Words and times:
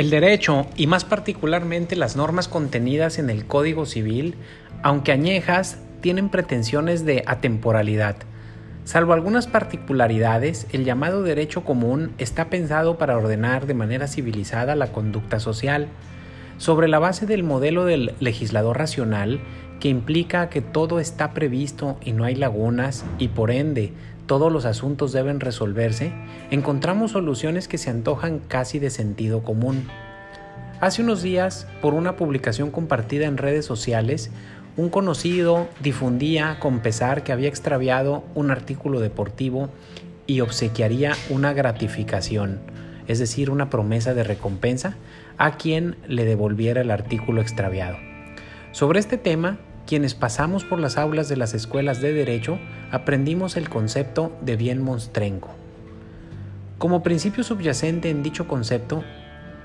El 0.00 0.08
derecho, 0.08 0.66
y 0.76 0.86
más 0.86 1.04
particularmente 1.04 1.94
las 1.94 2.16
normas 2.16 2.48
contenidas 2.48 3.18
en 3.18 3.28
el 3.28 3.44
Código 3.44 3.84
Civil, 3.84 4.34
aunque 4.82 5.12
añejas, 5.12 5.76
tienen 6.00 6.30
pretensiones 6.30 7.04
de 7.04 7.22
atemporalidad. 7.26 8.16
Salvo 8.84 9.12
algunas 9.12 9.46
particularidades, 9.46 10.66
el 10.72 10.86
llamado 10.86 11.22
derecho 11.22 11.64
común 11.64 12.12
está 12.16 12.48
pensado 12.48 12.96
para 12.96 13.14
ordenar 13.14 13.66
de 13.66 13.74
manera 13.74 14.06
civilizada 14.06 14.74
la 14.74 14.90
conducta 14.90 15.38
social, 15.38 15.88
sobre 16.56 16.88
la 16.88 16.98
base 16.98 17.26
del 17.26 17.42
modelo 17.42 17.84
del 17.84 18.14
legislador 18.20 18.78
racional, 18.78 19.42
que 19.80 19.88
implica 19.88 20.50
que 20.50 20.60
todo 20.60 21.00
está 21.00 21.32
previsto 21.32 21.98
y 22.04 22.12
no 22.12 22.24
hay 22.24 22.34
lagunas, 22.34 23.04
y 23.18 23.28
por 23.28 23.50
ende 23.50 23.92
todos 24.26 24.52
los 24.52 24.64
asuntos 24.64 25.10
deben 25.10 25.40
resolverse, 25.40 26.12
encontramos 26.50 27.12
soluciones 27.12 27.66
que 27.66 27.78
se 27.78 27.90
antojan 27.90 28.38
casi 28.38 28.78
de 28.78 28.90
sentido 28.90 29.42
común. 29.42 29.88
Hace 30.80 31.02
unos 31.02 31.22
días, 31.22 31.66
por 31.82 31.94
una 31.94 32.14
publicación 32.16 32.70
compartida 32.70 33.26
en 33.26 33.38
redes 33.38 33.64
sociales, 33.64 34.30
un 34.76 34.88
conocido 34.88 35.66
difundía 35.82 36.58
con 36.60 36.80
pesar 36.80 37.24
que 37.24 37.32
había 37.32 37.48
extraviado 37.48 38.22
un 38.34 38.50
artículo 38.50 39.00
deportivo 39.00 39.68
y 40.26 40.42
obsequiaría 40.42 41.14
una 41.28 41.52
gratificación, 41.52 42.60
es 43.08 43.18
decir, 43.18 43.50
una 43.50 43.68
promesa 43.68 44.14
de 44.14 44.22
recompensa, 44.22 44.96
a 45.38 45.56
quien 45.56 45.96
le 46.06 46.24
devolviera 46.24 46.82
el 46.82 46.92
artículo 46.92 47.40
extraviado. 47.40 47.96
Sobre 48.72 49.00
este 49.00 49.18
tema, 49.18 49.58
quienes 49.86 50.14
pasamos 50.14 50.64
por 50.64 50.78
las 50.78 50.96
aulas 50.96 51.28
de 51.28 51.36
las 51.36 51.54
escuelas 51.54 52.00
de 52.00 52.12
derecho 52.12 52.58
aprendimos 52.90 53.56
el 53.56 53.68
concepto 53.68 54.32
de 54.40 54.56
bien 54.56 54.82
monstrenco. 54.82 55.50
Como 56.78 57.02
principio 57.02 57.44
subyacente 57.44 58.08
en 58.10 58.22
dicho 58.22 58.48
concepto, 58.48 59.04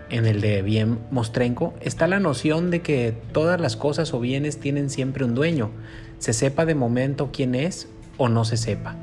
en 0.10 0.26
el 0.26 0.42
de 0.42 0.62
bien 0.62 1.00
mostrenco, 1.12 1.74
está 1.82 2.08
la 2.08 2.20
noción 2.20 2.72
de 2.72 2.82
que 2.82 3.16
todas 3.32 3.60
las 3.60 3.76
cosas 3.76 4.14
o 4.14 4.20
bienes 4.20 4.60
tienen 4.60 4.90
siempre 4.90 5.26
un 5.26 5.36
dueño, 5.36 5.72
se 6.20 6.34
sepa 6.34 6.66
de 6.66 6.76
momento 6.76 7.30
quién 7.32 7.56
es 7.56 7.88
o 8.18 8.30
no 8.30 8.46
se 8.46 8.58
sepa. 8.58 8.96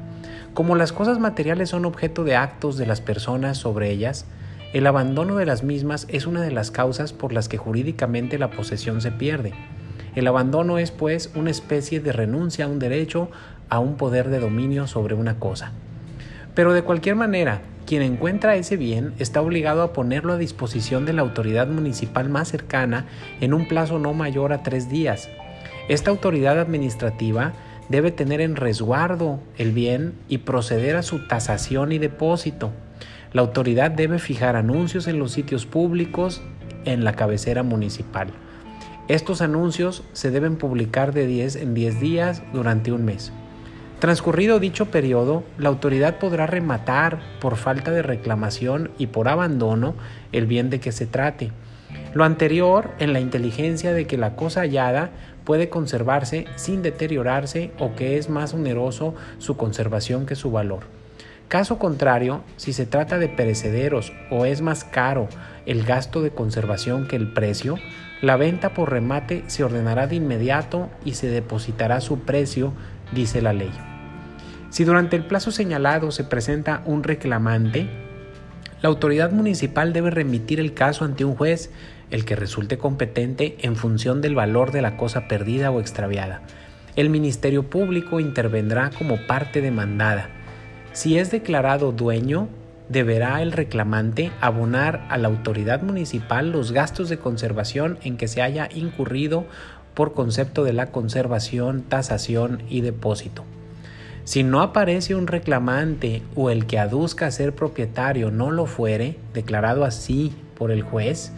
Como 0.54 0.76
las 0.76 0.92
cosas 0.92 1.18
materiales 1.18 1.70
son 1.70 1.86
objeto 1.86 2.24
de 2.24 2.36
actos 2.36 2.76
de 2.76 2.86
las 2.86 3.00
personas 3.00 3.58
sobre 3.58 3.90
ellas, 3.90 4.26
el 4.72 4.86
abandono 4.86 5.36
de 5.36 5.46
las 5.46 5.62
mismas 5.62 6.06
es 6.08 6.26
una 6.26 6.42
de 6.42 6.50
las 6.50 6.70
causas 6.70 7.12
por 7.12 7.32
las 7.32 7.48
que 7.48 7.58
jurídicamente 7.58 8.38
la 8.38 8.50
posesión 8.50 9.00
se 9.00 9.10
pierde. 9.10 9.52
El 10.14 10.26
abandono 10.26 10.78
es, 10.78 10.90
pues, 10.90 11.30
una 11.34 11.50
especie 11.50 12.00
de 12.00 12.12
renuncia 12.12 12.66
a 12.66 12.68
un 12.68 12.78
derecho, 12.78 13.30
a 13.68 13.78
un 13.78 13.96
poder 13.96 14.28
de 14.28 14.40
dominio 14.40 14.86
sobre 14.86 15.14
una 15.14 15.38
cosa. 15.38 15.72
Pero 16.54 16.74
de 16.74 16.82
cualquier 16.82 17.16
manera, 17.16 17.62
quien 17.86 18.02
encuentra 18.02 18.56
ese 18.56 18.76
bien 18.76 19.14
está 19.18 19.40
obligado 19.40 19.82
a 19.82 19.92
ponerlo 19.92 20.34
a 20.34 20.38
disposición 20.38 21.06
de 21.06 21.14
la 21.14 21.22
autoridad 21.22 21.66
municipal 21.66 22.28
más 22.28 22.48
cercana 22.48 23.06
en 23.40 23.54
un 23.54 23.66
plazo 23.66 23.98
no 23.98 24.12
mayor 24.12 24.52
a 24.52 24.62
tres 24.62 24.88
días. 24.88 25.28
Esta 25.88 26.10
autoridad 26.10 26.60
administrativa 26.60 27.52
debe 27.88 28.12
tener 28.12 28.40
en 28.40 28.56
resguardo 28.56 29.40
el 29.58 29.72
bien 29.72 30.14
y 30.28 30.38
proceder 30.38 30.96
a 30.96 31.02
su 31.02 31.26
tasación 31.26 31.92
y 31.92 31.98
depósito. 31.98 32.70
La 33.32 33.42
autoridad 33.42 33.90
debe 33.90 34.18
fijar 34.18 34.56
anuncios 34.56 35.06
en 35.08 35.18
los 35.18 35.32
sitios 35.32 35.66
públicos 35.66 36.42
en 36.84 37.04
la 37.04 37.14
cabecera 37.14 37.62
municipal. 37.62 38.28
Estos 39.08 39.42
anuncios 39.42 40.04
se 40.12 40.30
deben 40.30 40.56
publicar 40.56 41.12
de 41.12 41.26
10 41.26 41.56
en 41.56 41.74
10 41.74 42.00
días 42.00 42.42
durante 42.52 42.92
un 42.92 43.04
mes. 43.04 43.32
Transcurrido 43.98 44.60
dicho 44.60 44.86
periodo, 44.86 45.44
la 45.58 45.68
autoridad 45.68 46.18
podrá 46.18 46.46
rematar 46.46 47.20
por 47.40 47.56
falta 47.56 47.90
de 47.90 48.02
reclamación 48.02 48.90
y 48.98 49.08
por 49.08 49.28
abandono 49.28 49.94
el 50.30 50.46
bien 50.46 50.70
de 50.70 50.80
que 50.80 50.92
se 50.92 51.06
trate. 51.06 51.50
Lo 52.14 52.24
anterior 52.24 52.90
en 52.98 53.12
la 53.12 53.20
inteligencia 53.20 53.92
de 53.92 54.06
que 54.06 54.16
la 54.16 54.36
cosa 54.36 54.60
hallada 54.60 55.10
puede 55.44 55.68
conservarse 55.68 56.46
sin 56.56 56.82
deteriorarse 56.82 57.72
o 57.78 57.94
que 57.94 58.18
es 58.18 58.28
más 58.28 58.54
oneroso 58.54 59.14
su 59.38 59.56
conservación 59.56 60.26
que 60.26 60.36
su 60.36 60.50
valor. 60.50 60.84
Caso 61.48 61.78
contrario, 61.78 62.42
si 62.56 62.72
se 62.72 62.86
trata 62.86 63.18
de 63.18 63.28
perecederos 63.28 64.12
o 64.30 64.46
es 64.46 64.62
más 64.62 64.84
caro 64.84 65.28
el 65.66 65.84
gasto 65.84 66.22
de 66.22 66.30
conservación 66.30 67.06
que 67.06 67.16
el 67.16 67.32
precio, 67.32 67.76
la 68.22 68.36
venta 68.36 68.72
por 68.72 68.90
remate 68.90 69.44
se 69.48 69.64
ordenará 69.64 70.06
de 70.06 70.16
inmediato 70.16 70.88
y 71.04 71.12
se 71.14 71.26
depositará 71.28 72.00
su 72.00 72.20
precio, 72.20 72.72
dice 73.12 73.42
la 73.42 73.52
ley. 73.52 73.72
Si 74.70 74.84
durante 74.84 75.16
el 75.16 75.26
plazo 75.26 75.50
señalado 75.50 76.10
se 76.10 76.24
presenta 76.24 76.82
un 76.86 77.02
reclamante, 77.02 77.88
la 78.80 78.88
autoridad 78.88 79.30
municipal 79.30 79.92
debe 79.92 80.10
remitir 80.10 80.58
el 80.58 80.72
caso 80.72 81.04
ante 81.04 81.26
un 81.26 81.34
juez, 81.34 81.70
el 82.10 82.24
que 82.24 82.36
resulte 82.36 82.78
competente 82.78 83.58
en 83.60 83.76
función 83.76 84.22
del 84.22 84.34
valor 84.34 84.72
de 84.72 84.80
la 84.80 84.96
cosa 84.96 85.28
perdida 85.28 85.70
o 85.70 85.80
extraviada. 85.80 86.40
El 86.96 87.10
Ministerio 87.10 87.68
Público 87.68 88.20
intervendrá 88.20 88.90
como 88.90 89.26
parte 89.26 89.60
demandada 89.60 90.30
si 90.92 91.18
es 91.18 91.30
declarado 91.30 91.92
dueño, 91.92 92.48
deberá 92.92 93.40
el 93.40 93.52
reclamante 93.52 94.30
abonar 94.42 95.06
a 95.08 95.16
la 95.16 95.28
autoridad 95.28 95.80
municipal 95.80 96.52
los 96.52 96.72
gastos 96.72 97.08
de 97.08 97.18
conservación 97.18 97.98
en 98.02 98.18
que 98.18 98.28
se 98.28 98.42
haya 98.42 98.68
incurrido 98.74 99.46
por 99.94 100.12
concepto 100.12 100.62
de 100.62 100.74
la 100.74 100.86
conservación, 100.90 101.82
tasación 101.82 102.62
y 102.68 102.82
depósito. 102.82 103.44
Si 104.24 104.42
no 104.42 104.60
aparece 104.60 105.14
un 105.14 105.26
reclamante 105.26 106.22
o 106.36 106.50
el 106.50 106.66
que 106.66 106.78
aduzca 106.78 107.30
ser 107.30 107.54
propietario 107.54 108.30
no 108.30 108.50
lo 108.50 108.66
fuere, 108.66 109.16
declarado 109.32 109.84
así 109.84 110.32
por 110.56 110.70
el 110.70 110.82
juez, 110.82 111.32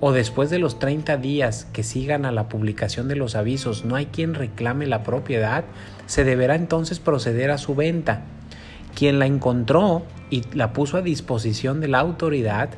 o 0.00 0.12
después 0.12 0.50
de 0.50 0.58
los 0.58 0.78
30 0.78 1.18
días 1.18 1.66
que 1.72 1.82
sigan 1.82 2.24
a 2.24 2.32
la 2.32 2.48
publicación 2.48 3.06
de 3.06 3.16
los 3.16 3.34
avisos 3.34 3.84
no 3.84 3.96
hay 3.96 4.06
quien 4.06 4.34
reclame 4.34 4.86
la 4.86 5.02
propiedad, 5.02 5.64
se 6.06 6.24
deberá 6.24 6.54
entonces 6.54 7.00
proceder 7.00 7.50
a 7.50 7.58
su 7.58 7.74
venta 7.74 8.22
quien 8.96 9.18
la 9.18 9.26
encontró 9.26 10.02
y 10.30 10.42
la 10.54 10.72
puso 10.72 10.96
a 10.96 11.02
disposición 11.02 11.80
de 11.80 11.88
la 11.88 12.00
autoridad 12.00 12.70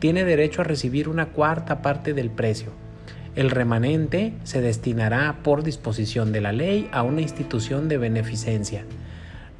tiene 0.00 0.24
derecho 0.24 0.62
a 0.62 0.64
recibir 0.64 1.08
una 1.08 1.26
cuarta 1.26 1.80
parte 1.80 2.12
del 2.12 2.28
precio. 2.28 2.72
El 3.36 3.50
remanente 3.50 4.34
se 4.42 4.60
destinará 4.60 5.38
por 5.44 5.62
disposición 5.62 6.32
de 6.32 6.40
la 6.40 6.50
ley 6.50 6.88
a 6.92 7.04
una 7.04 7.20
institución 7.20 7.88
de 7.88 7.98
beneficencia. 7.98 8.84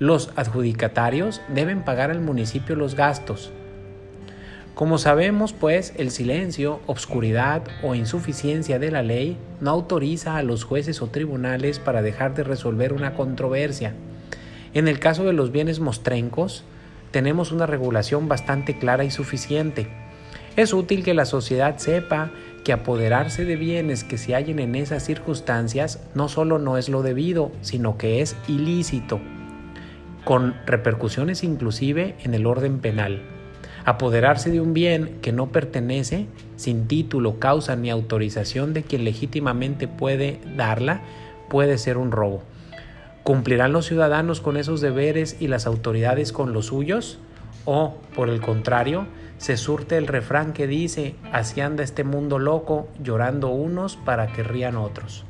Los 0.01 0.33
adjudicatarios 0.35 1.41
deben 1.55 1.85
pagar 1.85 2.11
al 2.11 2.21
municipio 2.21 2.75
los 2.75 2.97
gastos. 2.97 3.53
Como 4.75 4.99
sabemos, 4.99 5.53
pues, 5.53 5.93
el 5.97 6.11
silencio, 6.11 6.81
obscuridad 6.87 7.63
o 7.85 7.95
insuficiencia 7.95 8.81
de 8.81 8.91
la 8.91 9.05
ley 9.05 9.37
no 9.61 9.71
autoriza 9.71 10.37
a 10.37 10.43
los 10.43 10.65
jueces 10.65 11.03
o 11.03 11.07
tribunales 11.07 11.79
para 11.79 12.03
dejar 12.03 12.35
de 12.35 12.43
resolver 12.43 12.93
una 12.93 13.15
controversia. 13.15 13.95
En 14.73 14.87
el 14.87 15.01
caso 15.01 15.25
de 15.25 15.33
los 15.33 15.51
bienes 15.51 15.81
mostrencos, 15.81 16.65
tenemos 17.11 17.51
una 17.51 17.67
regulación 17.67 18.29
bastante 18.29 18.79
clara 18.79 19.05
y 19.05 19.11
suficiente. 19.11 19.89
Es 20.57 20.73
útil 20.73 21.03
que 21.03 21.15
la 21.15 21.25
sociedad 21.25 21.79
sepa 21.79 22.31
que 22.65 22.73
apoderarse 22.73 23.45
de 23.45 23.57
bienes 23.57 24.05
que 24.05 24.19
se 24.19 24.35
hallen 24.35 24.59
en 24.59 24.75
esas 24.75 25.05
circunstancias 25.05 26.01
no 26.15 26.29
solo 26.29 26.59
no 26.59 26.77
es 26.77 26.89
lo 26.89 27.03
debido, 27.03 27.51
sino 27.63 27.99
que 27.99 28.21
es 28.21 28.37
ilícito, 28.47 29.21
con 30.25 30.55
repercusiones 30.67 31.43
inclusive 31.43 32.15
en 32.23 32.35
el 32.35 32.47
orden 32.47 32.79
penal. 32.79 33.23
Apoderarse 33.85 34.51
de 34.51 34.61
un 34.61 34.75
bien 34.75 35.19
que 35.23 35.33
no 35.33 35.51
pertenece, 35.51 36.27
sin 36.57 36.87
título, 36.87 37.39
causa 37.39 37.75
ni 37.77 37.91
autorización 37.91 38.75
de 38.75 38.83
quien 38.83 39.05
legítimamente 39.05 39.89
puede 39.89 40.39
darla, 40.57 41.01
puede 41.49 41.79
ser 41.79 41.97
un 41.97 42.13
robo. 42.13 42.43
¿Cumplirán 43.23 43.73
los 43.73 43.87
ciudadanos 43.87 44.41
con 44.41 44.57
esos 44.57 44.81
deberes 44.81 45.37
y 45.41 45.49
las 45.49 45.67
autoridades 45.67 46.33
con 46.33 46.53
los 46.53 46.67
suyos? 46.67 47.19
¿O, 47.65 47.97
por 48.15 48.31
el 48.31 48.41
contrario, 48.41 49.07
se 49.37 49.57
surte 49.57 49.99
el 49.99 50.07
refrán 50.07 50.53
que 50.53 50.67
dice, 50.67 51.15
así 51.33 51.61
anda 51.61 51.85
este 51.85 52.05
mundo 52.05 52.39
loco, 52.39 52.89
llorando 53.03 53.49
unos 53.49 53.97
para 53.97 54.29
que 54.33 54.43
rían 54.43 54.77
otros? 54.77 55.25